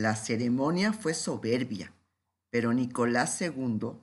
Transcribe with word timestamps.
La 0.00 0.16
ceremonia 0.16 0.94
fue 0.94 1.12
soberbia, 1.12 1.92
pero 2.48 2.72
Nicolás 2.72 3.38
II 3.42 3.98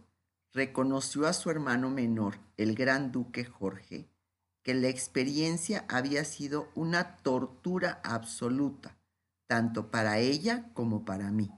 reconoció 0.54 1.25
a 1.25 1.33
su 1.33 1.50
hermano 1.50 1.89
menor, 1.89 2.38
el 2.55 2.75
gran 2.75 3.12
duque 3.12 3.46
Jorge, 3.46 4.07
que 4.62 4.75
la 4.75 4.89
experiencia 4.89 5.86
había 5.89 6.23
sido 6.23 6.70
una 6.75 7.18
tortura 7.18 7.99
absoluta, 8.04 8.96
tanto 9.47 9.89
para 9.89 10.20
ella 10.20 10.70
como 10.75 11.04
para 11.04 11.31
mí. 11.31 11.50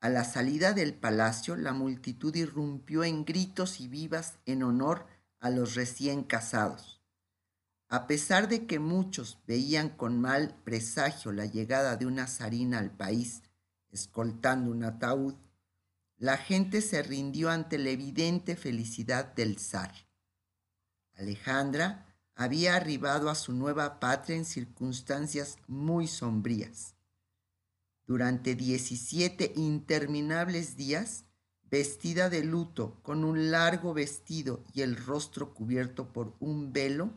A 0.00 0.08
la 0.08 0.24
salida 0.24 0.72
del 0.72 0.94
palacio, 0.94 1.54
la 1.54 1.74
multitud 1.74 2.34
irrumpió 2.34 3.04
en 3.04 3.26
gritos 3.26 3.78
y 3.78 3.88
vivas 3.88 4.38
en 4.46 4.62
honor 4.62 5.04
a 5.38 5.50
los 5.50 5.74
recién 5.74 6.24
casados. 6.24 6.97
A 7.88 8.06
pesar 8.06 8.48
de 8.48 8.66
que 8.66 8.78
muchos 8.78 9.38
veían 9.46 9.88
con 9.88 10.20
mal 10.20 10.54
presagio 10.62 11.32
la 11.32 11.46
llegada 11.46 11.96
de 11.96 12.04
una 12.04 12.26
zarina 12.26 12.78
al 12.78 12.90
país, 12.90 13.42
escoltando 13.90 14.70
un 14.70 14.84
ataúd, 14.84 15.34
la 16.18 16.36
gente 16.36 16.82
se 16.82 17.02
rindió 17.02 17.48
ante 17.48 17.78
la 17.78 17.88
evidente 17.88 18.56
felicidad 18.56 19.34
del 19.34 19.58
zar. 19.58 19.94
Alejandra 21.16 22.06
había 22.34 22.76
arribado 22.76 23.30
a 23.30 23.34
su 23.34 23.52
nueva 23.54 24.00
patria 24.00 24.36
en 24.36 24.44
circunstancias 24.44 25.56
muy 25.66 26.06
sombrías. 26.06 26.94
Durante 28.06 28.54
17 28.54 29.54
interminables 29.56 30.76
días, 30.76 31.24
vestida 31.70 32.28
de 32.28 32.44
luto, 32.44 33.00
con 33.02 33.24
un 33.24 33.50
largo 33.50 33.94
vestido 33.94 34.62
y 34.74 34.82
el 34.82 34.96
rostro 34.96 35.54
cubierto 35.54 36.12
por 36.12 36.36
un 36.38 36.72
velo, 36.72 37.12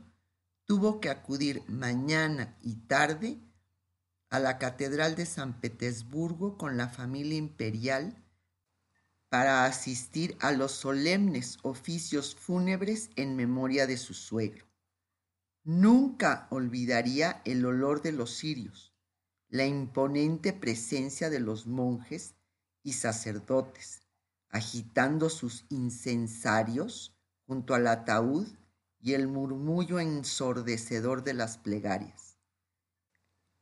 tuvo 0.71 1.01
que 1.01 1.09
acudir 1.09 1.63
mañana 1.67 2.55
y 2.61 2.75
tarde 2.75 3.41
a 4.29 4.39
la 4.39 4.57
Catedral 4.57 5.15
de 5.15 5.25
San 5.25 5.59
Petersburgo 5.59 6.57
con 6.57 6.77
la 6.77 6.87
familia 6.87 7.37
imperial 7.37 8.23
para 9.27 9.65
asistir 9.65 10.37
a 10.39 10.53
los 10.53 10.71
solemnes 10.71 11.57
oficios 11.63 12.35
fúnebres 12.35 13.09
en 13.17 13.35
memoria 13.35 13.85
de 13.85 13.97
su 13.97 14.13
suegro. 14.13 14.65
Nunca 15.65 16.47
olvidaría 16.51 17.41
el 17.43 17.65
olor 17.65 18.01
de 18.01 18.13
los 18.13 18.37
cirios, 18.37 18.93
la 19.49 19.65
imponente 19.65 20.53
presencia 20.53 21.29
de 21.29 21.41
los 21.41 21.67
monjes 21.67 22.35
y 22.81 22.93
sacerdotes, 22.93 24.03
agitando 24.47 25.29
sus 25.29 25.65
incensarios 25.67 27.13
junto 27.45 27.73
al 27.73 27.87
ataúd 27.87 28.47
y 29.01 29.13
el 29.13 29.27
murmullo 29.27 29.99
ensordecedor 29.99 31.23
de 31.23 31.33
las 31.33 31.57
plegarias. 31.57 32.37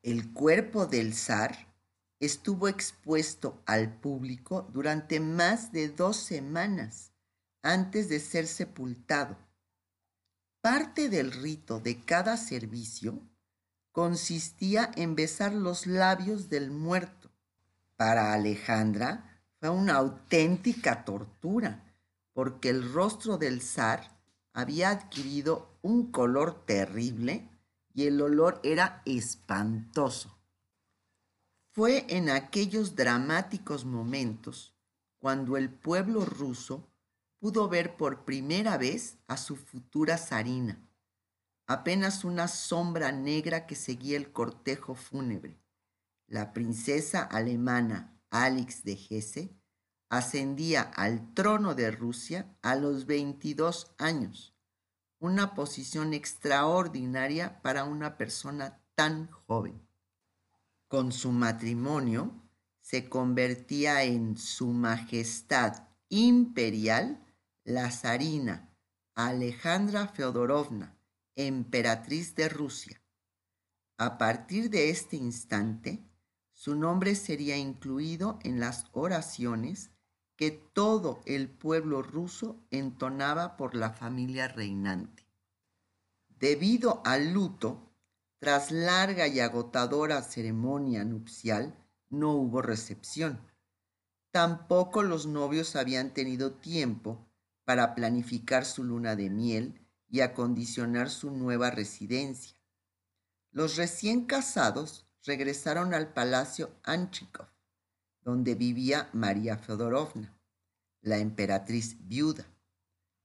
El 0.01 0.33
cuerpo 0.33 0.85
del 0.85 1.13
zar 1.13 1.73
estuvo 2.19 2.67
expuesto 2.67 3.61
al 3.65 3.99
público 3.99 4.69
durante 4.73 5.19
más 5.19 5.71
de 5.71 5.89
dos 5.89 6.17
semanas 6.17 7.13
antes 7.61 8.09
de 8.09 8.19
ser 8.19 8.47
sepultado. 8.47 9.37
Parte 10.61 11.09
del 11.09 11.31
rito 11.31 11.79
de 11.79 12.03
cada 12.03 12.35
servicio 12.35 13.21
consistía 13.91 14.91
en 14.95 15.15
besar 15.15 15.53
los 15.53 15.87
labios 15.87 16.49
del 16.49 16.71
muerto. 16.71 17.31
Para 17.95 18.33
Alejandra 18.33 19.43
fue 19.59 19.69
una 19.69 19.95
auténtica 19.95 21.03
tortura, 21.05 21.93
porque 22.33 22.69
el 22.69 22.93
rostro 22.93 23.37
del 23.37 23.61
zar 23.61 24.18
había 24.53 24.89
adquirido 24.89 25.77
un 25.81 26.11
color 26.11 26.65
terrible 26.65 27.49
y 27.93 28.07
el 28.07 28.21
olor 28.21 28.59
era 28.63 29.01
espantoso. 29.05 30.37
Fue 31.71 32.05
en 32.09 32.29
aquellos 32.29 32.95
dramáticos 32.95 33.85
momentos 33.85 34.75
cuando 35.17 35.57
el 35.57 35.69
pueblo 35.69 36.25
ruso 36.25 36.91
pudo 37.39 37.69
ver 37.69 37.95
por 37.95 38.25
primera 38.25 38.77
vez 38.77 39.17
a 39.27 39.37
su 39.37 39.55
futura 39.55 40.17
zarina, 40.17 40.89
apenas 41.67 42.23
una 42.23 42.47
sombra 42.47 43.11
negra 43.11 43.65
que 43.65 43.75
seguía 43.75 44.17
el 44.17 44.31
cortejo 44.31 44.95
fúnebre. 44.95 45.61
La 46.27 46.53
princesa 46.53 47.23
alemana 47.23 48.19
Alix 48.29 48.83
de 48.83 48.99
Hesse 49.09 49.58
ascendía 50.09 50.81
al 50.81 51.33
trono 51.33 51.75
de 51.75 51.91
Rusia 51.91 52.57
a 52.61 52.75
los 52.75 53.05
22 53.05 53.93
años, 53.97 54.53
una 55.19 55.53
posición 55.53 56.13
extraordinaria 56.13 57.61
para 57.61 57.83
una 57.83 58.17
persona 58.17 58.81
tan 58.95 59.29
joven 59.47 59.89
con 60.89 61.11
su 61.11 61.31
matrimonio 61.31 62.33
se 62.81 63.07
convertía 63.07 64.03
en 64.03 64.37
su 64.37 64.69
majestad 64.69 65.87
imperial 66.09 67.23
la 67.63 67.91
zarina 67.91 68.73
Alejandra 69.13 70.07
Feodorovna, 70.07 70.97
emperatriz 71.35 72.33
de 72.33 72.49
Rusia. 72.49 72.99
A 73.97 74.17
partir 74.17 74.71
de 74.71 74.89
este 74.89 75.15
instante, 75.15 76.03
su 76.53 76.75
nombre 76.75 77.13
sería 77.13 77.55
incluido 77.55 78.39
en 78.41 78.59
las 78.59 78.85
oraciones 78.91 79.91
que 80.39 80.51
todo 80.51 81.21
el 81.25 81.49
pueblo 81.49 82.01
ruso 82.01 82.55
entonaba 82.71 83.57
por 83.57 83.75
la 83.75 83.89
familia 83.89 84.47
reinante. 84.47 85.27
Debido 86.39 87.01
al 87.03 87.33
luto, 87.33 87.91
tras 88.37 88.71
larga 88.71 89.27
y 89.27 89.41
agotadora 89.41 90.21
ceremonia 90.21 91.03
nupcial, 91.03 91.75
no 92.09 92.31
hubo 92.31 92.61
recepción. 92.61 93.41
Tampoco 94.31 95.03
los 95.03 95.25
novios 95.25 95.75
habían 95.75 96.13
tenido 96.13 96.53
tiempo 96.53 97.27
para 97.65 97.93
planificar 97.93 98.63
su 98.63 98.85
luna 98.85 99.17
de 99.17 99.29
miel 99.29 99.85
y 100.09 100.21
acondicionar 100.21 101.09
su 101.09 101.31
nueva 101.31 101.69
residencia. 101.69 102.55
Los 103.51 103.75
recién 103.75 104.25
casados 104.25 105.05
regresaron 105.25 105.93
al 105.93 106.13
palacio 106.13 106.71
Anchikov, 106.83 107.49
donde 108.29 108.53
vivía 108.53 109.09
María 109.11 109.57
Feodorovna, 109.57 110.37
la 111.01 111.17
emperatriz 111.17 111.97
viuda. 112.07 112.45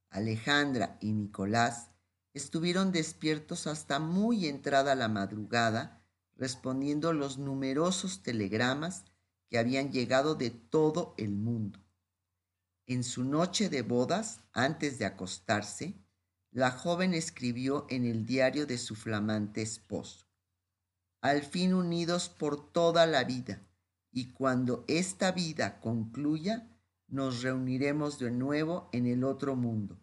Alejandra 0.09 0.97
y 0.99 1.13
Nicolás 1.13 1.91
estuvieron 2.33 2.91
despiertos 2.91 3.67
hasta 3.67 3.99
muy 3.99 4.47
entrada 4.47 4.95
la 4.95 5.09
madrugada, 5.09 6.03
respondiendo 6.37 7.13
los 7.13 7.37
numerosos 7.37 8.23
telegramas 8.23 9.05
que 9.51 9.59
habían 9.59 9.93
llegado 9.93 10.37
de 10.37 10.49
todo 10.49 11.15
el 11.19 11.33
mundo. 11.33 11.85
En 12.87 13.05
su 13.05 13.25
noche 13.25 13.69
de 13.69 13.83
bodas, 13.83 14.41
antes 14.55 14.99
de 14.99 15.05
acostarse, 15.05 16.03
la 16.51 16.71
joven 16.71 17.13
escribió 17.13 17.85
en 17.91 18.07
el 18.07 18.25
diario 18.25 18.65
de 18.65 18.79
su 18.79 18.95
flamante 18.95 19.61
esposo, 19.61 20.25
al 21.21 21.43
fin 21.43 21.75
unidos 21.75 22.31
por 22.31 22.73
toda 22.73 23.05
la 23.05 23.25
vida, 23.25 23.61
y 24.15 24.33
cuando 24.33 24.85
esta 24.87 25.33
vida 25.33 25.81
concluya, 25.81 26.71
nos 27.09 27.43
reuniremos 27.43 28.21
de 28.21 28.31
nuevo 28.31 28.89
en 28.93 29.07
el 29.07 29.25
otro 29.25 29.57
mundo 29.57 30.01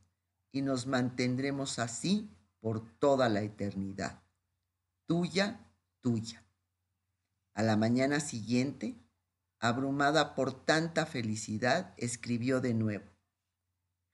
y 0.52 0.62
nos 0.62 0.86
mantendremos 0.86 1.80
así 1.80 2.30
por 2.60 2.86
toda 3.00 3.30
la 3.30 3.42
eternidad. 3.42 4.22
Tuya, 5.06 5.66
tuya. 6.02 6.46
A 7.54 7.64
la 7.64 7.78
mañana 7.78 8.20
siguiente, 8.20 9.02
abrumada 9.60 10.36
por 10.36 10.66
tanta 10.66 11.06
felicidad, 11.06 11.94
escribió 11.96 12.60
de 12.60 12.74
nuevo. 12.74 13.06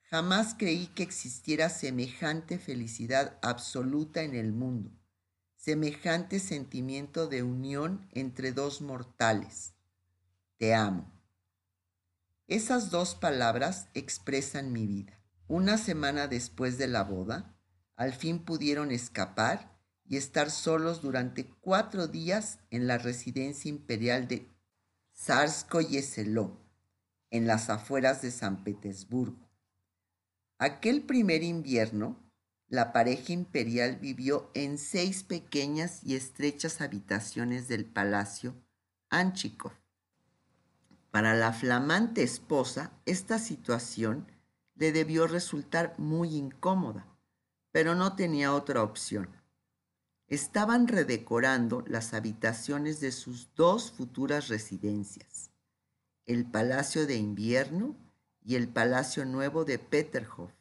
Jamás 0.04 0.56
creí 0.58 0.88
que 0.88 1.02
existiera 1.02 1.70
semejante 1.70 2.60
felicidad 2.60 3.40
absoluta 3.42 4.22
en 4.22 4.36
el 4.36 4.54
mundo, 4.54 4.92
semejante 5.56 6.40
sentimiento 6.40 7.28
de 7.28 7.42
unión 7.42 8.08
entre 8.12 8.52
dos 8.52 8.82
mortales. 8.82 9.74
Te 10.58 10.74
amo. 10.74 11.12
Esas 12.48 12.90
dos 12.90 13.14
palabras 13.14 13.90
expresan 13.94 14.72
mi 14.72 14.88
vida. 14.88 15.22
Una 15.48 15.78
semana 15.78 16.28
después 16.28 16.80
de 16.80 16.88
la 16.88 17.04
boda, 17.04 17.56
al 17.96 18.14
fin 18.14 18.44
pudieron 18.44 18.92
escapar 18.92 19.78
y 20.04 20.18
estar 20.18 20.50
solos 20.50 21.02
durante 21.02 21.46
cuatro 21.60 22.08
días 22.08 22.60
en 22.72 22.88
la 22.88 22.98
residencia 22.98 23.70
imperial 23.70 24.28
de 24.28 24.50
Tsarskoye 25.14 26.04
en 27.30 27.46
las 27.46 27.70
afueras 27.70 28.22
de 28.24 28.32
San 28.32 28.64
Petersburgo. 28.64 29.48
Aquel 30.58 31.04
primer 31.04 31.44
invierno, 31.44 32.32
la 32.68 32.94
pareja 32.94 33.32
imperial 33.32 33.98
vivió 33.98 34.50
en 34.56 34.80
seis 34.80 35.24
pequeñas 35.24 36.04
y 36.04 36.16
estrechas 36.16 36.82
habitaciones 36.82 37.68
del 37.68 37.86
palacio 37.86 38.56
Anchikov. 39.10 39.74
Para 41.18 41.34
la 41.34 41.52
flamante 41.52 42.22
esposa, 42.22 42.92
esta 43.08 43.40
situación 43.40 44.32
le 44.76 44.92
debió 44.92 45.26
resultar 45.26 45.96
muy 45.98 46.36
incómoda, 46.36 47.08
pero 47.72 47.96
no 47.96 48.16
tenía 48.16 48.54
otra 48.54 48.84
opción. 48.84 49.28
estaban 50.28 50.88
redecorando 50.88 51.84
las 51.88 52.14
habitaciones 52.14 53.00
de 53.00 53.12
sus 53.12 53.50
dos 53.56 53.92
futuras 53.92 54.48
residencias, 54.48 55.50
el 56.28 56.46
Palacio 56.46 57.08
de 57.08 57.16
Invierno 57.16 57.96
y 58.46 58.54
el 58.54 58.68
Palacio 58.68 59.26
Nuevo 59.26 59.66
de 59.66 59.80
Peterhof, 59.80 60.52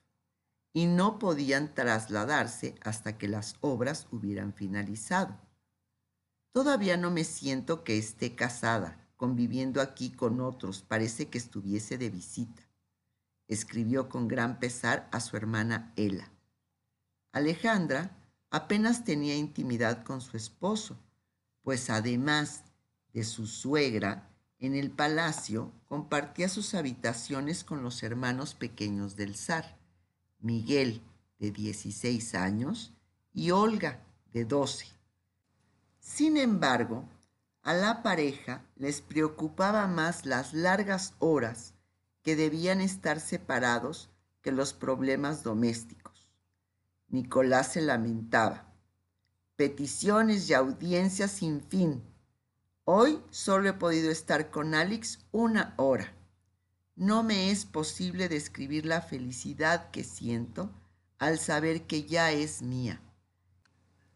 y 0.72 0.86
no 0.86 1.18
podían 1.18 1.74
trasladarse 1.74 2.76
hasta 2.80 3.18
que 3.18 3.28
las 3.28 3.56
obras 3.60 4.06
hubieran 4.10 4.54
finalizado. 4.54 5.38
Todavía 6.52 6.96
no 6.96 7.10
me 7.10 7.24
siento 7.24 7.84
que 7.84 7.98
esté 7.98 8.34
casada, 8.34 9.05
conviviendo 9.16 9.80
aquí 9.80 10.10
con 10.10 10.40
otros, 10.40 10.82
parece 10.82 11.28
que 11.28 11.38
estuviese 11.38 11.98
de 11.98 12.10
visita, 12.10 12.62
escribió 13.48 14.08
con 14.08 14.28
gran 14.28 14.58
pesar 14.58 15.08
a 15.12 15.20
su 15.20 15.36
hermana 15.36 15.92
Ela. 15.96 16.30
Alejandra 17.32 18.16
apenas 18.50 19.04
tenía 19.04 19.36
intimidad 19.36 20.04
con 20.04 20.20
su 20.20 20.36
esposo, 20.36 20.98
pues 21.62 21.90
además 21.90 22.64
de 23.12 23.24
su 23.24 23.46
suegra, 23.46 24.30
en 24.58 24.74
el 24.74 24.90
palacio 24.90 25.72
compartía 25.86 26.48
sus 26.48 26.74
habitaciones 26.74 27.64
con 27.64 27.82
los 27.82 28.02
hermanos 28.02 28.54
pequeños 28.54 29.16
del 29.16 29.36
zar, 29.36 29.76
Miguel, 30.38 31.02
de 31.38 31.50
16 31.50 32.34
años, 32.34 32.92
y 33.32 33.50
Olga, 33.50 34.02
de 34.32 34.44
12. 34.44 34.86
Sin 36.00 36.36
embargo, 36.36 37.06
a 37.66 37.74
la 37.74 38.04
pareja 38.04 38.64
les 38.76 39.00
preocupaba 39.00 39.88
más 39.88 40.24
las 40.24 40.54
largas 40.54 41.14
horas 41.18 41.74
que 42.22 42.36
debían 42.36 42.80
estar 42.80 43.18
separados 43.18 44.08
que 44.40 44.52
los 44.52 44.72
problemas 44.72 45.42
domésticos. 45.42 46.28
Nicolás 47.08 47.72
se 47.72 47.80
lamentaba. 47.80 48.72
Peticiones 49.56 50.48
y 50.48 50.54
audiencias 50.54 51.32
sin 51.32 51.60
fin. 51.60 52.04
Hoy 52.84 53.20
solo 53.30 53.70
he 53.70 53.72
podido 53.72 54.12
estar 54.12 54.52
con 54.52 54.76
Alex 54.76 55.26
una 55.32 55.74
hora. 55.76 56.14
No 56.94 57.24
me 57.24 57.50
es 57.50 57.64
posible 57.64 58.28
describir 58.28 58.86
la 58.86 59.00
felicidad 59.00 59.90
que 59.90 60.04
siento 60.04 60.70
al 61.18 61.40
saber 61.40 61.88
que 61.88 62.04
ya 62.04 62.30
es 62.30 62.62
mía. 62.62 63.02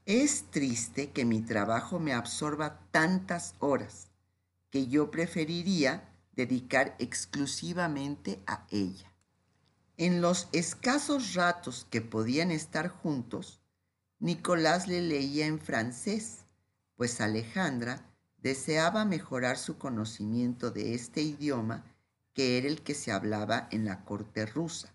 Es 0.06 0.44
triste 0.50 1.11
que 1.11 1.25
mi 1.25 1.43
trabajo 1.43 1.99
me 1.99 2.12
absorba 2.12 2.81
tantas 2.91 3.55
horas 3.58 4.08
que 4.70 4.87
yo 4.87 5.11
preferiría 5.11 6.08
dedicar 6.32 6.97
exclusivamente 6.99 8.41
a 8.47 8.67
ella. 8.70 9.12
En 9.97 10.23
los 10.23 10.49
escasos 10.52 11.35
ratos 11.35 11.87
que 11.91 12.00
podían 12.00 12.50
estar 12.50 12.88
juntos, 12.88 13.61
Nicolás 14.19 14.88
le 14.88 15.02
leía 15.02 15.47
en 15.47 15.58
francés, 15.61 16.46
pues 16.96 17.20
Alejandra 17.20 18.03
deseaba 18.38 19.05
mejorar 19.05 19.58
su 19.58 19.76
conocimiento 19.76 20.70
de 20.70 20.94
este 20.94 21.20
idioma 21.20 21.85
que 22.32 22.56
era 22.56 22.69
el 22.69 22.82
que 22.82 22.94
se 22.94 23.12
hablaba 23.12 23.69
en 23.70 23.85
la 23.85 24.05
corte 24.05 24.46
rusa. 24.46 24.94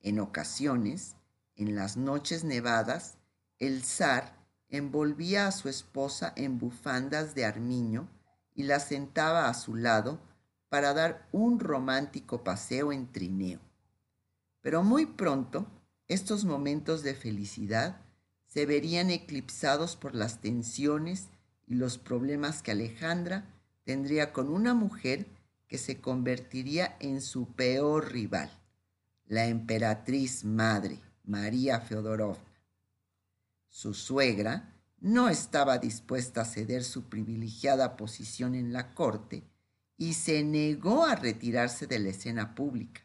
En 0.00 0.20
ocasiones, 0.20 1.16
en 1.54 1.74
las 1.74 1.96
noches 1.96 2.44
nevadas, 2.44 3.18
el 3.58 3.82
zar 3.82 4.36
envolvía 4.68 5.46
a 5.46 5.52
su 5.52 5.68
esposa 5.68 6.32
en 6.36 6.58
bufandas 6.58 7.34
de 7.34 7.44
armiño 7.44 8.08
y 8.54 8.64
la 8.64 8.80
sentaba 8.80 9.48
a 9.48 9.54
su 9.54 9.74
lado 9.74 10.20
para 10.68 10.92
dar 10.94 11.28
un 11.32 11.60
romántico 11.60 12.42
paseo 12.42 12.92
en 12.92 13.12
trineo. 13.12 13.60
Pero 14.60 14.82
muy 14.82 15.06
pronto 15.06 15.66
estos 16.08 16.44
momentos 16.44 17.02
de 17.02 17.14
felicidad 17.14 18.00
se 18.46 18.66
verían 18.66 19.10
eclipsados 19.10 19.96
por 19.96 20.14
las 20.14 20.40
tensiones 20.40 21.28
y 21.66 21.74
los 21.74 21.98
problemas 21.98 22.62
que 22.62 22.72
Alejandra 22.72 23.44
tendría 23.84 24.32
con 24.32 24.48
una 24.48 24.74
mujer 24.74 25.26
que 25.68 25.78
se 25.78 26.00
convertiría 26.00 26.96
en 27.00 27.20
su 27.20 27.52
peor 27.54 28.12
rival, 28.12 28.50
la 29.26 29.46
emperatriz 29.46 30.44
madre, 30.44 31.00
María 31.24 31.80
Feodorovna. 31.80 32.55
Su 33.76 33.92
suegra 33.92 34.72
no 35.00 35.28
estaba 35.28 35.76
dispuesta 35.76 36.40
a 36.40 36.44
ceder 36.46 36.82
su 36.82 37.10
privilegiada 37.10 37.98
posición 37.98 38.54
en 38.54 38.72
la 38.72 38.94
corte 38.94 39.44
y 39.98 40.14
se 40.14 40.42
negó 40.44 41.04
a 41.04 41.14
retirarse 41.14 41.86
de 41.86 41.98
la 41.98 42.08
escena 42.08 42.54
pública. 42.54 43.02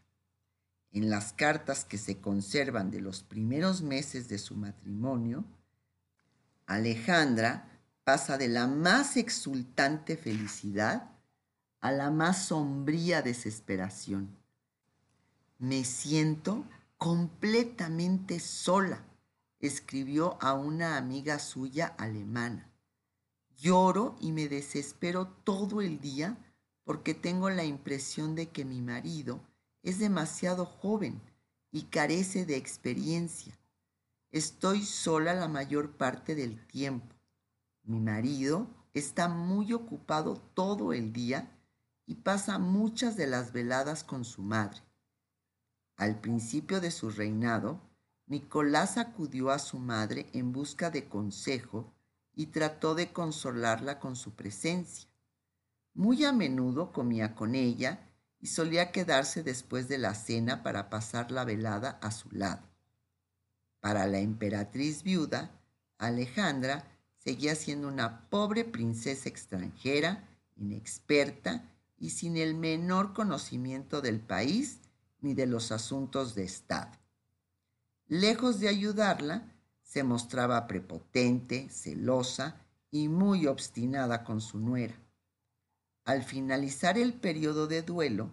En 0.93 1.09
las 1.09 1.33
cartas 1.33 1.83
que 1.83 1.97
se 1.97 2.21
conservan 2.21 2.89
de 2.89 3.01
los 3.01 3.21
primeros 3.21 3.81
meses 3.81 4.29
de 4.29 4.37
su 4.37 4.55
matrimonio, 4.55 5.43
Alejandra 6.67 7.81
pasa 8.05 8.37
de 8.37 8.47
la 8.47 8.65
más 8.65 9.17
exultante 9.17 10.15
felicidad 10.15 11.11
a 11.81 11.91
la 11.91 12.11
más 12.11 12.45
sombría 12.45 13.21
desesperación. 13.21 14.37
Me 15.59 15.83
siento 15.83 16.63
completamente 16.97 18.39
sola 18.39 19.03
escribió 19.61 20.37
a 20.41 20.53
una 20.53 20.97
amiga 20.97 21.39
suya 21.39 21.87
alemana. 21.97 22.69
Lloro 23.57 24.15
y 24.19 24.31
me 24.31 24.49
desespero 24.49 25.27
todo 25.27 25.81
el 25.81 25.99
día 25.99 26.37
porque 26.83 27.13
tengo 27.13 27.49
la 27.49 27.63
impresión 27.63 28.35
de 28.35 28.49
que 28.49 28.65
mi 28.65 28.81
marido 28.81 29.39
es 29.83 29.99
demasiado 29.99 30.65
joven 30.65 31.21
y 31.71 31.83
carece 31.83 32.45
de 32.45 32.57
experiencia. 32.57 33.57
Estoy 34.31 34.83
sola 34.83 35.33
la 35.33 35.47
mayor 35.47 35.91
parte 35.91 36.35
del 36.35 36.65
tiempo. 36.65 37.15
Mi 37.83 37.99
marido 37.99 38.67
está 38.93 39.27
muy 39.27 39.73
ocupado 39.73 40.37
todo 40.53 40.93
el 40.93 41.13
día 41.13 41.51
y 42.05 42.15
pasa 42.15 42.57
muchas 42.57 43.15
de 43.15 43.27
las 43.27 43.53
veladas 43.53 44.03
con 44.03 44.25
su 44.25 44.41
madre. 44.41 44.81
Al 45.97 46.19
principio 46.19 46.81
de 46.81 46.91
su 46.91 47.11
reinado, 47.11 47.79
Nicolás 48.31 48.97
acudió 48.97 49.51
a 49.51 49.59
su 49.59 49.77
madre 49.77 50.25
en 50.31 50.53
busca 50.53 50.89
de 50.89 51.09
consejo 51.09 51.91
y 52.33 52.45
trató 52.45 52.95
de 52.95 53.11
consolarla 53.11 53.99
con 53.99 54.15
su 54.15 54.35
presencia. 54.35 55.09
Muy 55.93 56.23
a 56.23 56.31
menudo 56.31 56.93
comía 56.93 57.35
con 57.35 57.55
ella 57.55 58.09
y 58.39 58.47
solía 58.47 58.93
quedarse 58.93 59.43
después 59.43 59.89
de 59.89 59.97
la 59.97 60.15
cena 60.15 60.63
para 60.63 60.89
pasar 60.89 61.29
la 61.29 61.43
velada 61.43 61.99
a 62.01 62.09
su 62.11 62.31
lado. 62.31 62.61
Para 63.81 64.07
la 64.07 64.19
emperatriz 64.19 65.03
viuda, 65.03 65.51
Alejandra 65.97 66.87
seguía 67.17 67.53
siendo 67.53 67.89
una 67.89 68.29
pobre 68.29 68.63
princesa 68.63 69.27
extranjera, 69.27 70.25
inexperta 70.55 71.69
y 71.99 72.11
sin 72.11 72.37
el 72.37 72.55
menor 72.55 73.11
conocimiento 73.11 73.99
del 73.99 74.21
país 74.21 74.79
ni 75.19 75.33
de 75.33 75.47
los 75.47 75.73
asuntos 75.73 76.33
de 76.33 76.45
Estado. 76.45 77.00
Lejos 78.13 78.59
de 78.59 78.67
ayudarla, 78.67 79.55
se 79.83 80.03
mostraba 80.03 80.67
prepotente, 80.67 81.69
celosa 81.69 82.57
y 82.91 83.07
muy 83.07 83.47
obstinada 83.47 84.25
con 84.25 84.41
su 84.41 84.59
nuera. 84.59 84.99
Al 86.03 86.21
finalizar 86.21 86.97
el 86.97 87.13
periodo 87.13 87.67
de 87.67 87.83
duelo, 87.83 88.29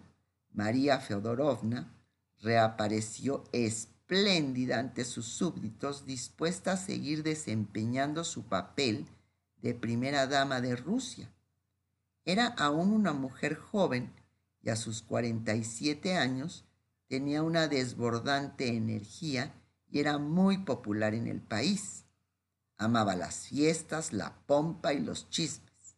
María 0.51 0.99
Feodorovna 0.99 1.95
reapareció 2.41 3.45
espléndida 3.53 4.79
ante 4.79 5.05
sus 5.05 5.27
súbditos, 5.27 6.05
dispuesta 6.05 6.73
a 6.73 6.77
seguir 6.77 7.23
desempeñando 7.23 8.25
su 8.25 8.49
papel 8.49 9.07
de 9.61 9.75
primera 9.75 10.27
dama 10.27 10.59
de 10.59 10.75
Rusia. 10.75 11.33
Era 12.25 12.47
aún 12.47 12.91
una 12.91 13.13
mujer 13.13 13.55
joven 13.55 14.11
y 14.61 14.71
a 14.71 14.75
sus 14.75 15.01
47 15.01 16.17
años 16.17 16.65
tenía 17.07 17.43
una 17.43 17.69
desbordante 17.69 18.67
energía 18.67 19.55
y 19.91 19.99
era 19.99 20.17
muy 20.17 20.59
popular 20.59 21.13
en 21.13 21.27
el 21.27 21.41
país. 21.41 22.05
Amaba 22.77 23.15
las 23.15 23.47
fiestas, 23.47 24.13
la 24.13 24.35
pompa 24.45 24.93
y 24.93 24.99
los 24.99 25.29
chismes. 25.29 25.97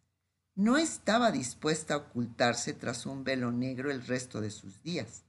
No 0.56 0.78
estaba 0.78 1.32
dispuesta 1.32 1.94
a 1.94 1.98
ocultarse 1.98 2.74
tras 2.74 3.06
un 3.06 3.24
velo 3.24 3.52
negro 3.52 3.92
el 3.92 4.06
resto 4.06 4.42
de 4.42 4.52
sus 4.52 4.82
días. 4.84 5.24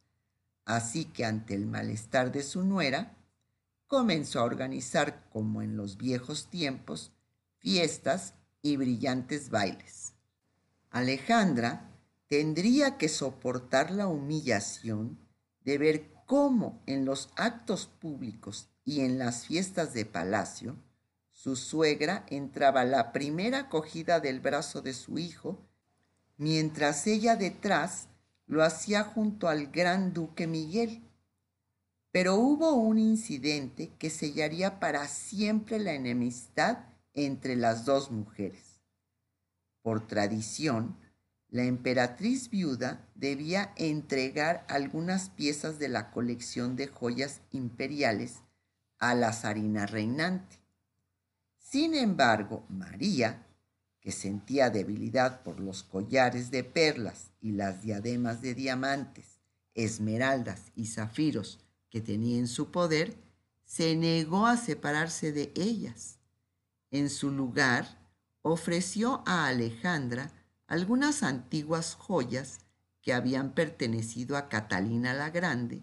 Así 0.65 1.05
que 1.07 1.25
ante 1.25 1.55
el 1.55 1.67
malestar 1.67 2.33
de 2.33 2.43
su 2.43 2.65
nuera, 2.65 3.17
comenzó 3.87 4.41
a 4.41 4.45
organizar, 4.45 5.29
como 5.31 5.63
en 5.63 5.77
los 5.77 5.97
viejos 5.97 6.49
tiempos, 6.49 7.13
fiestas 7.59 8.35
y 8.63 8.77
brillantes 8.77 9.51
bailes. 9.51 10.15
Alejandra 10.91 11.91
tendría 12.29 12.97
que 12.97 13.09
soportar 13.09 13.91
la 13.91 14.07
humillación 14.07 15.19
de 15.65 15.79
ver 15.79 16.12
cómo 16.27 16.83
en 16.87 17.05
los 17.05 17.31
actos 17.37 17.87
públicos 17.87 18.69
y 18.85 19.01
en 19.01 19.19
las 19.19 19.47
fiestas 19.47 19.95
de 19.95 20.05
palacio, 20.05 20.77
su 21.33 21.57
suegra 21.57 22.25
entraba 22.29 22.85
la 22.85 23.13
primera 23.13 23.61
acogida 23.61 24.21
del 24.21 24.41
brazo 24.41 24.83
de 24.83 24.93
su 24.93 25.19
hijo, 25.19 25.59
mientras 26.37 27.07
ella 27.07 27.37
detrás 27.37 28.09
lo 28.47 28.63
hacía 28.63 29.03
junto 29.03 29.49
al 29.49 29.69
gran 29.69 30.13
duque 30.13 30.47
Miguel. 30.47 31.03
Pero 32.11 32.37
hubo 32.37 32.75
un 32.75 32.99
incidente 32.99 33.91
que 33.99 34.11
sellaría 34.11 34.79
para 34.79 35.09
siempre 35.09 35.79
la 35.79 35.95
enemistad 35.95 36.79
entre 37.15 37.57
las 37.57 37.85
dos 37.85 38.11
mujeres. 38.11 38.81
Por 39.83 40.07
tradición, 40.07 40.97
la 41.53 41.65
emperatriz 41.65 42.49
viuda 42.49 43.07
debía 43.15 43.75
entregar 43.77 44.65
algunas 44.71 45.29
piezas 45.29 45.79
de 45.79 45.91
la 45.91 46.11
colección 46.11 46.77
de 46.77 46.87
joyas 46.87 47.43
imperiales 47.51 48.39
a 48.99 49.15
la 49.15 49.35
zarina 49.35 49.85
reinante. 49.85 50.61
Sin 51.59 51.95
embargo, 51.95 52.65
María, 52.71 53.47
que 54.01 54.13
sentía 54.13 54.71
debilidad 54.71 55.43
por 55.43 55.61
los 55.61 55.83
collares 55.83 56.51
de 56.51 56.65
perlas 56.65 57.33
y 57.39 57.53
las 57.53 57.83
diademas 57.83 58.41
de 58.41 58.55
diamantes, 58.55 59.43
esmeraldas 59.75 60.73
y 60.75 60.87
zafiros 60.87 61.59
que 61.91 62.01
tenía 62.01 62.39
en 62.39 62.49
su 62.49 62.71
poder, 62.71 63.15
se 63.67 63.95
negó 63.95 64.47
a 64.47 64.57
separarse 64.57 65.33
de 65.33 65.53
ellas. 65.55 66.19
En 66.91 67.11
su 67.11 67.31
lugar, 67.31 67.99
ofreció 68.41 69.23
a 69.27 69.49
Alejandra 69.49 70.33
algunas 70.73 71.23
antiguas 71.23 71.95
joyas 71.97 72.61
que 73.03 73.13
habían 73.13 73.53
pertenecido 73.53 74.39
a 74.39 74.49
Catalina 74.49 75.13
la 75.13 75.29
Grande 75.29 75.83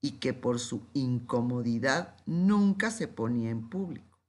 y 0.00 0.20
que 0.20 0.32
por 0.32 0.60
su 0.60 0.86
incomodidad 0.94 2.16
nunca 2.26 2.92
se 2.92 3.08
ponía 3.08 3.50
en 3.50 3.68
público. 3.68 4.20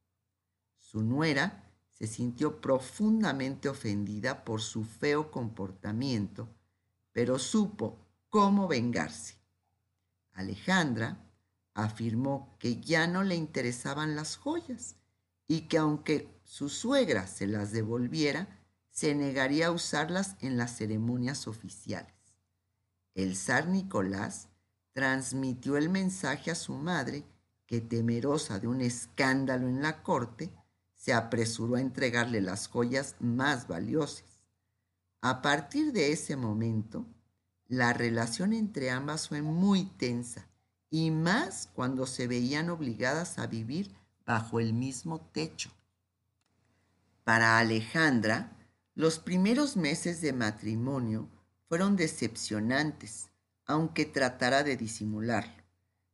Su 0.79 1.03
nuera 1.03 1.72
se 1.91 2.08
sintió 2.08 2.62
profundamente 2.62 3.70
ofendida 3.70 4.43
por 4.43 4.62
su 4.62 4.86
feo 4.86 5.29
comportamiento, 5.29 6.50
pero 7.12 7.38
supo 7.38 8.00
cómo 8.27 8.67
vengarse. 8.67 9.36
Alejandra 10.34 11.31
afirmó 11.75 12.55
que 12.58 12.81
ya 12.81 13.05
no 13.05 13.22
le 13.22 13.36
interesaban 13.36 14.15
las 14.15 14.36
joyas 14.36 14.96
y 15.48 15.67
que 15.67 15.77
aunque 15.77 16.41
su 16.43 16.70
suegra 16.70 17.27
se 17.27 17.46
las 17.46 17.72
devolviera, 17.72 18.61
se 18.91 19.15
negaría 19.15 19.67
a 19.67 19.71
usarlas 19.71 20.36
en 20.41 20.57
las 20.57 20.77
ceremonias 20.77 21.48
oficiales. 21.48 22.13
El 23.15 23.36
zar 23.36 23.67
Nicolás 23.67 24.50
transmitió 24.93 25.77
el 25.77 25.89
mensaje 25.89 26.51
a 26.51 26.55
su 26.55 26.75
madre 26.75 27.24
que, 27.65 27.81
temerosa 27.81 28.60
de 28.60 28.67
un 28.67 28.81
escándalo 28.81 29.67
en 29.67 29.81
la 29.81 30.03
corte, 30.03 30.53
se 30.93 31.13
apresuró 31.13 31.75
a 31.75 31.81
entregarle 31.81 32.41
las 32.41 32.67
joyas 32.67 33.15
más 33.19 33.67
valiosas. 33.67 34.41
A 35.21 35.41
partir 35.41 35.93
de 35.93 36.12
ese 36.12 36.36
momento, 36.36 37.05
la 37.67 37.93
relación 37.93 38.53
entre 38.53 38.91
ambas 38.91 39.29
fue 39.29 39.41
muy 39.41 39.86
tensa 39.86 40.48
y 40.89 41.10
más 41.10 41.69
cuando 41.74 42.05
se 42.05 42.27
veían 42.27 42.69
obligadas 42.69 43.39
a 43.39 43.48
vivir 43.48 43.95
bajo 44.25 44.60
el 44.60 44.74
mismo 44.74 45.21
techo. 45.31 45.71
Para 47.24 47.57
Alejandra, 47.57 48.51
los 49.01 49.17
primeros 49.17 49.77
meses 49.77 50.22
de 50.22 50.31
matrimonio 50.31 51.27
fueron 51.67 51.96
decepcionantes, 51.96 53.31
aunque 53.65 54.05
tratara 54.05 54.62
de 54.62 54.77
disimularlo. 54.77 55.63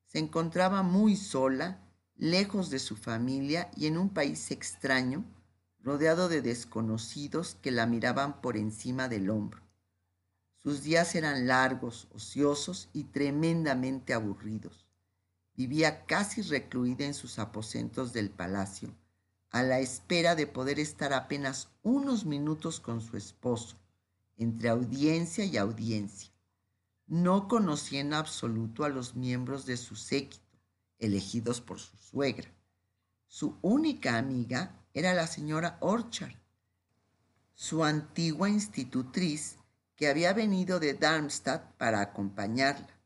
Se 0.06 0.20
encontraba 0.20 0.84
muy 0.84 1.18
sola, 1.18 1.82
lejos 2.16 2.70
de 2.70 2.80
su 2.80 2.96
familia 2.96 3.70
y 3.76 3.88
en 3.88 3.98
un 3.98 4.08
país 4.08 4.52
extraño, 4.52 5.26
rodeado 5.82 6.30
de 6.30 6.42
desconocidos 6.42 7.58
que 7.62 7.72
la 7.72 7.86
miraban 7.88 8.40
por 8.40 8.56
encima 8.56 9.10
del 9.10 9.32
hombro. 9.32 9.62
Sus 10.56 10.82
días 10.82 11.14
eran 11.16 11.46
largos, 11.46 12.08
ociosos 12.14 12.88
y 12.94 13.04
tremendamente 13.04 14.14
aburridos. 14.14 14.88
Vivía 15.58 16.06
casi 16.06 16.42
recluida 16.42 17.04
en 17.04 17.14
sus 17.14 17.38
aposentos 17.38 18.14
del 18.14 18.30
palacio, 18.30 18.96
a 19.50 19.64
la 19.64 19.80
espera 19.80 20.36
de 20.36 20.48
poder 20.48 20.80
estar 20.80 21.14
apenas 21.14 21.70
unos 21.84 22.26
minutos 22.26 22.80
con 22.80 23.02
su 23.02 23.18
esposo, 23.18 23.78
entre 24.36 24.70
audiencia 24.70 25.46
y 25.46 25.58
audiencia. 25.58 26.32
No 27.08 27.48
conocía 27.48 28.02
en 28.02 28.14
absoluto 28.14 28.84
a 28.84 28.90
los 28.90 29.16
miembros 29.16 29.66
de 29.66 29.78
su 29.78 29.96
séquito, 29.96 30.46
elegidos 31.00 31.62
por 31.62 31.80
su 31.80 31.96
suegra. 31.98 32.50
Su 33.28 33.58
única 33.62 34.18
amiga 34.18 34.86
era 34.94 35.14
la 35.14 35.28
señora 35.28 35.78
Orchard, 35.80 36.36
su 37.54 37.84
antigua 37.84 38.50
institutriz 38.50 39.58
que 39.96 40.08
había 40.08 40.34
venido 40.34 40.80
de 40.80 40.94
Darmstadt 40.94 41.76
para 41.78 42.02
acompañarla. 42.02 43.00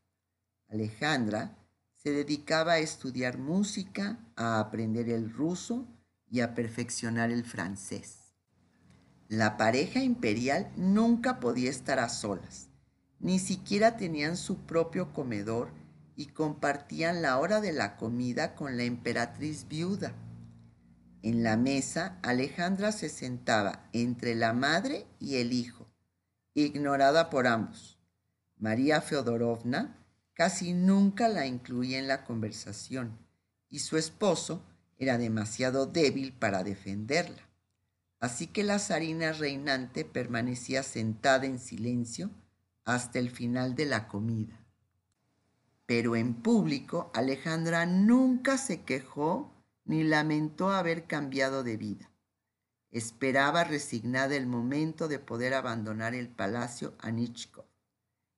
Alejandra 0.68 1.56
se 1.94 2.10
dedicaba 2.10 2.72
a 2.72 2.78
estudiar 2.78 3.38
música, 3.38 4.18
a 4.36 4.58
aprender 4.58 5.08
el 5.08 5.32
ruso 5.32 5.86
y 6.32 6.40
a 6.40 6.54
perfeccionar 6.54 7.30
el 7.30 7.44
francés. 7.44 8.32
La 9.28 9.58
pareja 9.58 10.02
imperial 10.02 10.72
nunca 10.76 11.40
podía 11.40 11.68
estar 11.68 11.98
a 11.98 12.08
solas, 12.08 12.70
ni 13.20 13.38
siquiera 13.38 13.98
tenían 13.98 14.38
su 14.38 14.56
propio 14.56 15.12
comedor 15.12 15.70
y 16.16 16.26
compartían 16.26 17.20
la 17.20 17.38
hora 17.38 17.60
de 17.60 17.72
la 17.72 17.98
comida 17.98 18.54
con 18.54 18.78
la 18.78 18.84
emperatriz 18.84 19.68
viuda. 19.68 20.14
En 21.22 21.42
la 21.42 21.56
mesa, 21.58 22.18
Alejandra 22.22 22.92
se 22.92 23.10
sentaba 23.10 23.88
entre 23.92 24.34
la 24.34 24.54
madre 24.54 25.06
y 25.20 25.36
el 25.36 25.52
hijo, 25.52 25.86
ignorada 26.54 27.28
por 27.28 27.46
ambos. 27.46 27.98
María 28.56 29.02
Feodorovna 29.02 29.98
casi 30.32 30.72
nunca 30.72 31.28
la 31.28 31.46
incluía 31.46 31.98
en 31.98 32.08
la 32.08 32.24
conversación 32.24 33.18
y 33.68 33.80
su 33.80 33.98
esposo 33.98 34.64
era 35.02 35.18
demasiado 35.18 35.86
débil 35.86 36.32
para 36.32 36.62
defenderla. 36.62 37.48
Así 38.20 38.46
que 38.46 38.62
la 38.62 38.78
zarina 38.78 39.32
reinante 39.32 40.04
permanecía 40.04 40.84
sentada 40.84 41.44
en 41.44 41.58
silencio 41.58 42.30
hasta 42.84 43.18
el 43.18 43.30
final 43.30 43.74
de 43.74 43.86
la 43.86 44.06
comida. 44.06 44.60
Pero 45.86 46.14
en 46.14 46.34
público 46.34 47.10
Alejandra 47.14 47.84
nunca 47.84 48.58
se 48.58 48.82
quejó 48.82 49.52
ni 49.84 50.04
lamentó 50.04 50.70
haber 50.70 51.08
cambiado 51.08 51.64
de 51.64 51.76
vida. 51.76 52.08
Esperaba 52.92 53.64
resignada 53.64 54.36
el 54.36 54.46
momento 54.46 55.08
de 55.08 55.18
poder 55.18 55.52
abandonar 55.52 56.14
el 56.14 56.28
palacio 56.28 56.94
Anichkov 57.00 57.64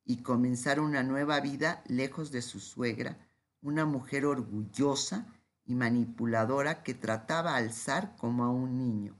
y 0.06 0.22
comenzar 0.22 0.80
una 0.80 1.02
nueva 1.02 1.40
vida 1.40 1.84
lejos 1.88 2.30
de 2.32 2.40
su 2.40 2.58
suegra, 2.58 3.18
una 3.60 3.84
mujer 3.84 4.24
orgullosa 4.24 5.26
y 5.66 5.74
manipuladora 5.74 6.82
que 6.82 6.94
trataba 6.94 7.56
al 7.56 7.72
zar 7.72 8.16
como 8.16 8.44
a 8.44 8.50
un 8.50 8.78
niño. 8.78 9.16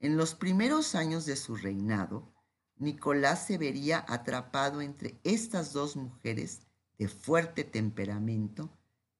En 0.00 0.16
los 0.16 0.34
primeros 0.34 0.94
años 0.94 1.26
de 1.26 1.36
su 1.36 1.56
reinado, 1.56 2.32
Nicolás 2.76 3.46
se 3.46 3.56
vería 3.56 4.04
atrapado 4.08 4.80
entre 4.80 5.18
estas 5.24 5.72
dos 5.72 5.96
mujeres 5.96 6.66
de 6.98 7.08
fuerte 7.08 7.64
temperamento 7.64 8.70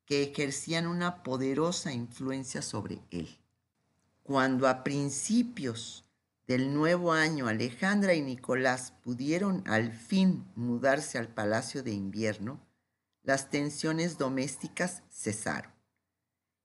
que 0.06 0.22
ejercían 0.22 0.86
una 0.86 1.22
poderosa 1.22 1.92
influencia 1.92 2.62
sobre 2.62 3.00
él. 3.10 3.38
Cuando 4.22 4.68
a 4.68 4.84
principios 4.84 6.04
del 6.46 6.74
nuevo 6.74 7.12
año 7.12 7.46
Alejandra 7.46 8.14
y 8.14 8.22
Nicolás 8.22 8.92
pudieron 9.02 9.62
al 9.66 9.92
fin 9.92 10.44
mudarse 10.56 11.18
al 11.18 11.28
palacio 11.28 11.82
de 11.82 11.92
invierno, 11.92 12.60
las 13.22 13.48
tensiones 13.48 14.18
domésticas 14.18 15.02
cesaron. 15.10 15.73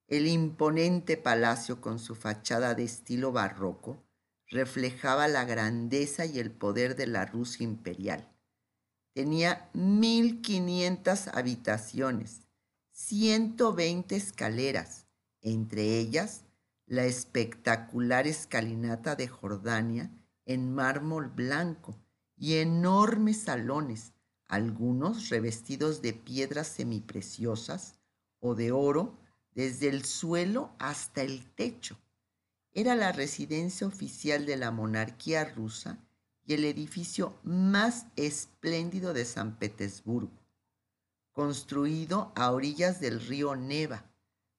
El 0.09 0.25
imponente 0.25 1.17
palacio 1.17 1.81
con 1.81 1.99
su 1.99 2.15
fachada 2.15 2.73
de 2.73 2.83
estilo 2.83 3.31
barroco 3.31 4.03
reflejaba 4.47 5.27
la 5.27 5.45
grandeza 5.45 6.25
y 6.25 6.39
el 6.39 6.49
poder 6.49 6.95
de 6.95 7.05
la 7.05 7.27
Rusia 7.27 7.63
imperial. 7.63 8.27
Tenía 9.13 9.69
1.500 9.75 11.29
habitaciones, 11.35 12.41
120 12.91 14.15
escaleras, 14.15 15.05
entre 15.41 15.99
ellas 15.99 16.43
la 16.87 17.05
espectacular 17.05 18.25
escalinata 18.25 19.15
de 19.15 19.27
Jordania 19.27 20.09
en 20.47 20.73
mármol 20.73 21.27
blanco 21.27 21.95
y 22.35 22.55
enormes 22.55 23.41
salones, 23.41 24.13
algunos 24.47 25.29
revestidos 25.29 26.01
de 26.01 26.13
piedras 26.13 26.65
semipreciosas 26.65 27.99
o 28.39 28.55
de 28.55 28.71
oro 28.71 29.18
desde 29.53 29.89
el 29.89 30.05
suelo 30.05 30.71
hasta 30.79 31.21
el 31.21 31.45
techo. 31.53 31.97
Era 32.71 32.95
la 32.95 33.11
residencia 33.11 33.87
oficial 33.87 34.45
de 34.45 34.57
la 34.57 34.71
monarquía 34.71 35.45
rusa 35.45 35.97
y 36.45 36.53
el 36.53 36.65
edificio 36.65 37.37
más 37.43 38.05
espléndido 38.15 39.13
de 39.13 39.25
San 39.25 39.57
Petersburgo, 39.57 40.31
construido 41.31 42.31
a 42.35 42.51
orillas 42.51 42.99
del 42.99 43.19
río 43.19 43.55
Neva. 43.55 44.05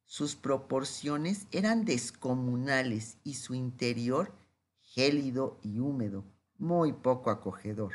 Sus 0.05 0.35
proporciones 0.35 1.47
eran 1.53 1.85
descomunales 1.85 3.17
y 3.23 3.35
su 3.35 3.55
interior 3.55 4.33
gélido 4.81 5.59
y 5.63 5.79
húmedo, 5.79 6.25
muy 6.59 6.93
poco 6.93 7.31
acogedor. 7.31 7.93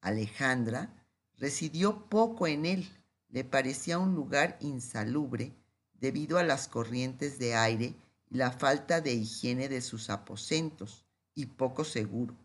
Alejandra 0.00 1.06
residió 1.36 2.08
poco 2.08 2.46
en 2.46 2.64
él, 2.64 2.88
le 3.28 3.44
parecía 3.44 3.98
un 3.98 4.14
lugar 4.14 4.56
insalubre 4.60 5.54
debido 6.00 6.38
a 6.38 6.44
las 6.44 6.68
corrientes 6.68 7.38
de 7.38 7.54
aire 7.54 7.94
y 8.30 8.36
la 8.36 8.50
falta 8.50 9.00
de 9.00 9.14
higiene 9.14 9.68
de 9.68 9.80
sus 9.80 10.10
aposentos 10.10 11.04
y 11.34 11.46
poco 11.46 11.84
seguro. 11.84 12.36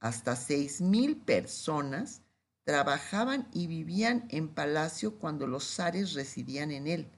Hasta 0.00 0.36
seis 0.36 0.80
mil 0.80 1.16
personas 1.16 2.22
trabajaban 2.64 3.48
y 3.52 3.66
vivían 3.66 4.26
en 4.30 4.48
palacio 4.48 5.18
cuando 5.18 5.46
los 5.46 5.64
zares 5.64 6.14
residían 6.14 6.70
en 6.70 6.86
él. 6.86 7.12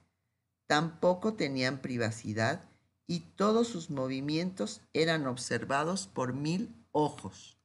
Tampoco 0.67 1.35
tenían 1.35 1.81
privacidad 1.81 2.63
y 3.07 3.19
todos 3.19 3.67
sus 3.67 3.89
movimientos 3.89 4.81
eran 4.93 5.27
observados 5.27 6.07
por 6.07 6.33
mil 6.33 6.75
ojos. 6.91 7.57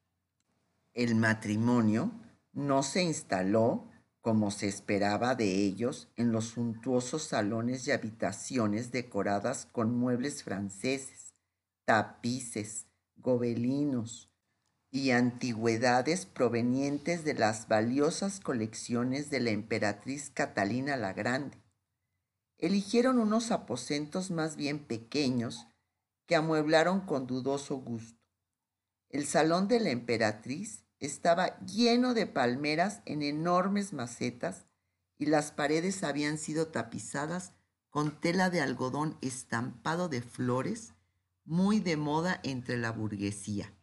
El 0.93 1.15
matrimonio 1.15 2.13
no 2.53 2.83
se 2.83 3.03
instaló 3.03 3.90
como 4.21 4.51
se 4.51 4.69
esperaba 4.69 5.35
de 5.35 5.65
ellos 5.65 6.09
en 6.17 6.33
los 6.33 6.47
suntuosos 6.47 7.23
salones 7.23 7.87
y 7.87 7.93
habitaciones 7.93 8.93
decoradas 8.93 9.67
con 9.73 9.97
muebles 9.97 10.43
franceses, 10.43 11.35
tapices, 11.85 12.87
gobelinos 13.17 14.31
y 14.91 15.13
antigüedades 15.13 16.27
provenientes 16.27 17.25
de 17.25 17.35
las 17.35 17.69
valiosas 17.69 18.41
colecciones 18.41 19.31
de 19.31 19.41
la 19.41 19.51
emperatriz 19.51 20.31
Catalina 20.31 20.97
la 20.97 21.13
Grande. 21.13 21.63
Eligieron 22.59 23.19
unos 23.19 23.53
aposentos 23.53 24.31
más 24.31 24.57
bien 24.57 24.81
pequeños 24.81 25.67
que 26.27 26.37
amueblaron 26.37 27.01
con 27.01 27.27
dudoso 27.27 27.77
gusto. 27.77 28.21
El 29.09 29.27
salón 29.27 29.67
de 29.67 29.81
la 29.81 29.91
emperatriz 29.91 30.80
estaba 31.01 31.59
lleno 31.61 32.15
de 32.15 32.27
palmeras 32.27 33.03
en 33.07 33.23
enormes 33.23 33.93
macetas 33.93 34.67
y 35.19 35.27
las 35.27 35.51
paredes 35.51 36.05
habían 36.05 36.39
sido 36.39 36.69
tapizadas 36.69 37.53
con 37.89 38.21
tela 38.21 38.51
de 38.51 38.61
algodón 38.61 39.19
estampado 39.21 40.09
de 40.09 40.23
flores, 40.23 40.95
muy 41.45 41.81
de 41.81 41.97
moda 41.97 42.41
entre 42.45 42.79
la 42.79 42.93
burguesía. 42.93 43.75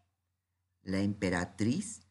La 0.81 1.00
emperatriz 1.00 2.01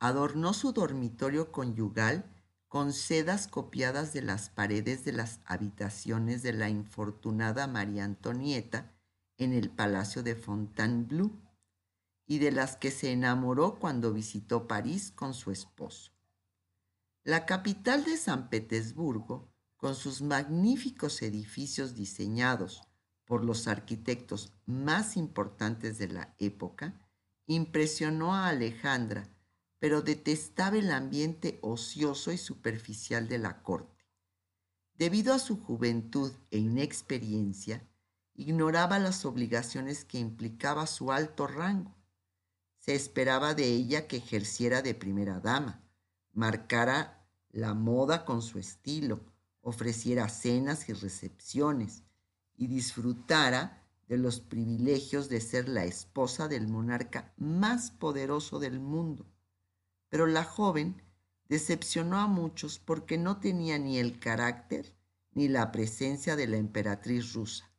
adornó 0.00 0.52
su 0.52 0.72
dormitorio 0.72 1.52
conyugal 1.52 2.24
con 2.66 2.92
sedas 2.92 3.46
copiadas 3.46 4.12
de 4.12 4.22
las 4.22 4.50
paredes 4.50 5.04
de 5.04 5.12
las 5.12 5.40
habitaciones 5.44 6.42
de 6.42 6.52
la 6.52 6.68
infortunada 6.68 7.68
María 7.68 8.04
Antonieta 8.04 8.90
en 9.38 9.52
el 9.52 9.70
Palacio 9.70 10.24
de 10.24 10.34
Fontainebleau 10.34 11.30
y 12.26 12.38
de 12.38 12.52
las 12.52 12.76
que 12.76 12.90
se 12.90 13.12
enamoró 13.12 13.78
cuando 13.78 14.12
visitó 14.12 14.66
París 14.66 15.12
con 15.14 15.34
su 15.34 15.50
esposo. 15.50 16.12
La 17.22 17.46
capital 17.46 18.04
de 18.04 18.16
San 18.16 18.48
Petersburgo, 18.50 19.52
con 19.76 19.94
sus 19.94 20.22
magníficos 20.22 21.22
edificios 21.22 21.94
diseñados 21.94 22.82
por 23.24 23.44
los 23.44 23.68
arquitectos 23.68 24.52
más 24.66 25.16
importantes 25.16 25.98
de 25.98 26.08
la 26.08 26.34
época, 26.38 27.00
impresionó 27.46 28.34
a 28.34 28.48
Alejandra, 28.48 29.28
pero 29.78 30.00
detestaba 30.00 30.78
el 30.78 30.90
ambiente 30.90 31.58
ocioso 31.62 32.32
y 32.32 32.38
superficial 32.38 33.28
de 33.28 33.38
la 33.38 33.62
corte. 33.62 34.06
Debido 34.94 35.34
a 35.34 35.38
su 35.38 35.60
juventud 35.60 36.32
e 36.50 36.58
inexperiencia, 36.58 37.86
ignoraba 38.34 38.98
las 38.98 39.24
obligaciones 39.24 40.04
que 40.04 40.18
implicaba 40.18 40.86
su 40.86 41.12
alto 41.12 41.46
rango 41.46 41.94
se 42.84 42.94
esperaba 42.94 43.54
de 43.54 43.64
ella 43.64 44.06
que 44.06 44.18
ejerciera 44.18 44.82
de 44.82 44.94
primera 44.94 45.40
dama, 45.40 45.82
marcara 46.34 47.26
la 47.48 47.72
moda 47.72 48.26
con 48.26 48.42
su 48.42 48.58
estilo, 48.58 49.20
ofreciera 49.62 50.28
cenas 50.28 50.90
y 50.90 50.92
recepciones 50.92 52.02
y 52.58 52.66
disfrutara 52.66 53.82
de 54.06 54.18
los 54.18 54.40
privilegios 54.40 55.30
de 55.30 55.40
ser 55.40 55.66
la 55.66 55.86
esposa 55.86 56.46
del 56.46 56.68
monarca 56.68 57.32
más 57.38 57.90
poderoso 57.90 58.58
del 58.58 58.80
mundo. 58.80 59.24
Pero 60.10 60.26
la 60.26 60.44
joven 60.44 61.02
decepcionó 61.48 62.18
a 62.18 62.26
muchos 62.26 62.78
porque 62.78 63.16
no 63.16 63.40
tenía 63.40 63.78
ni 63.78 63.96
el 63.96 64.18
carácter 64.18 64.94
ni 65.32 65.48
la 65.48 65.72
presencia 65.72 66.36
de 66.36 66.48
la 66.48 66.58
emperatriz 66.58 67.32
rusa. 67.32 67.72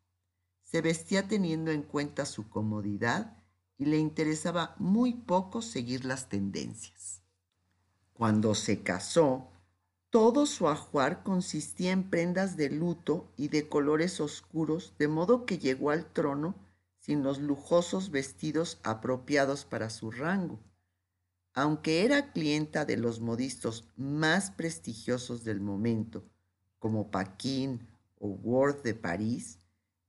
Se 0.63 0.81
vestía 0.81 1.27
teniendo 1.27 1.69
en 1.69 1.83
cuenta 1.83 2.25
su 2.25 2.49
comodidad 2.49 3.44
y 3.77 3.85
le 3.85 3.97
interesaba 3.97 4.75
muy 4.79 5.13
poco 5.13 5.61
seguir 5.61 6.05
las 6.05 6.29
tendencias. 6.29 7.21
Cuando 8.13 8.55
se 8.55 8.81
casó, 8.81 9.49
todo 10.09 10.45
su 10.45 10.69
ajuar 10.69 11.23
consistía 11.23 11.91
en 11.91 12.09
prendas 12.09 12.55
de 12.55 12.69
luto 12.69 13.29
y 13.35 13.49
de 13.49 13.67
colores 13.67 14.21
oscuros, 14.21 14.93
de 14.97 15.09
modo 15.09 15.45
que 15.45 15.59
llegó 15.59 15.91
al 15.91 16.05
trono 16.05 16.55
sin 16.99 17.21
los 17.21 17.39
lujosos 17.39 18.11
vestidos 18.11 18.79
apropiados 18.83 19.65
para 19.65 19.89
su 19.89 20.11
rango. 20.11 20.59
Aunque 21.53 22.05
era 22.05 22.31
clienta 22.31 22.85
de 22.85 22.97
los 22.97 23.19
modistos 23.19 23.89
más 23.95 24.51
prestigiosos 24.51 25.43
del 25.43 25.59
momento, 25.59 26.23
como 26.79 27.11
Paquin 27.11 27.85
o 28.17 28.27
Worth 28.27 28.83
de 28.83 28.95
París, 28.95 29.59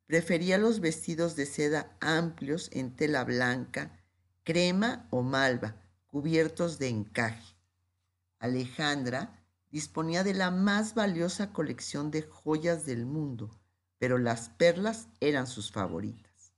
Prefería 0.06 0.56
los 0.56 0.78
vestidos 0.78 1.34
de 1.34 1.46
seda 1.46 1.96
amplios 2.00 2.70
en 2.72 2.94
tela 2.94 3.24
blanca, 3.24 3.98
crema 4.44 5.08
o 5.10 5.22
malva, 5.22 5.82
cubiertos 6.06 6.78
de 6.78 6.88
encaje. 6.88 7.56
Alejandra 8.38 9.42
disponía 9.72 10.22
de 10.22 10.34
la 10.34 10.52
más 10.52 10.94
valiosa 10.94 11.52
colección 11.52 12.12
de 12.12 12.22
joyas 12.22 12.86
del 12.86 13.04
mundo, 13.04 13.58
pero 13.98 14.16
las 14.18 14.48
perlas 14.50 15.08
eran 15.18 15.48
sus 15.48 15.72
favoritas. 15.72 16.52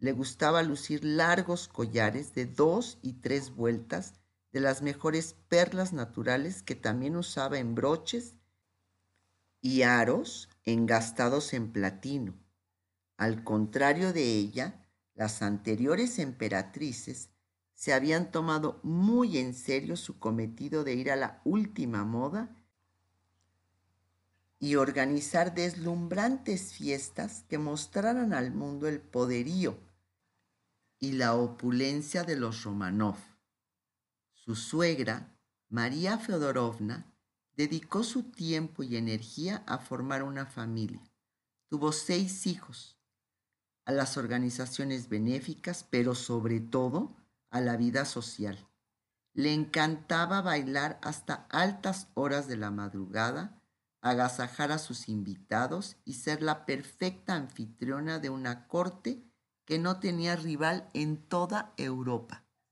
Le 0.00 0.10
gustaba 0.10 0.64
lucir 0.64 1.04
largos 1.04 1.68
collares 1.68 2.34
de 2.34 2.46
dos 2.46 2.98
y 3.00 3.12
tres 3.12 3.54
vueltas 3.54 4.14
de 4.50 4.58
las 4.58 4.82
mejores 4.82 5.36
perlas 5.48 5.92
naturales 5.92 6.64
que 6.64 6.74
también 6.74 7.14
usaba 7.14 7.60
en 7.60 7.76
broches 7.76 8.34
y 9.60 9.82
aros 9.82 10.48
engastados 10.64 11.54
en 11.54 11.70
platino 11.70 12.41
al 13.22 13.44
contrario 13.44 14.12
de 14.12 14.24
ella, 14.24 14.84
las 15.14 15.42
anteriores 15.42 16.18
emperatrices 16.18 17.30
se 17.72 17.92
habían 17.92 18.32
tomado 18.32 18.80
muy 18.82 19.38
en 19.38 19.54
serio 19.54 19.96
su 19.96 20.18
cometido 20.18 20.82
de 20.82 20.94
ir 20.94 21.08
a 21.08 21.14
la 21.14 21.40
última 21.44 22.04
moda 22.04 22.52
y 24.58 24.74
organizar 24.74 25.54
deslumbrantes 25.54 26.72
fiestas 26.72 27.44
que 27.48 27.58
mostraran 27.58 28.32
al 28.32 28.52
mundo 28.52 28.88
el 28.88 29.00
poderío 29.00 29.78
y 30.98 31.12
la 31.12 31.36
opulencia 31.36 32.24
de 32.24 32.34
los 32.34 32.64
Romanov. 32.64 33.18
Su 34.32 34.56
suegra, 34.56 35.32
María 35.68 36.18
Feodorovna, 36.18 37.14
dedicó 37.56 38.02
su 38.02 38.32
tiempo 38.32 38.82
y 38.82 38.96
energía 38.96 39.62
a 39.68 39.78
formar 39.78 40.24
una 40.24 40.44
familia. 40.44 41.04
Tuvo 41.68 41.92
seis 41.92 42.48
hijos, 42.48 42.98
las 43.92 44.16
organizaciones 44.16 45.08
benéficas, 45.08 45.86
pero 45.88 46.14
sobre 46.14 46.60
todo 46.60 47.16
a 47.50 47.60
la 47.60 47.76
vida 47.76 48.04
social. 48.04 48.58
Le 49.34 49.52
encantaba 49.52 50.42
bailar 50.42 50.98
hasta 51.02 51.46
altas 51.50 52.08
horas 52.14 52.48
de 52.48 52.56
la 52.56 52.70
madrugada, 52.70 53.62
agasajar 54.00 54.72
a 54.72 54.78
sus 54.78 55.08
invitados 55.08 55.96
y 56.04 56.14
ser 56.14 56.42
la 56.42 56.66
perfecta 56.66 57.34
anfitriona 57.34 58.18
de 58.18 58.30
una 58.30 58.66
corte 58.66 59.22
que 59.64 59.78
no 59.78 60.00
tenía 60.00 60.36
rival 60.36 60.88
en 60.92 61.16
toda 61.16 61.72
Europa. 61.76 62.41